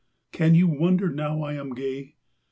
Can 0.31 0.55
you 0.55 0.67
wonder 0.67 1.09
now 1.11 1.43
I 1.43 1.53
am 1.53 1.75
gay? 1.75 2.15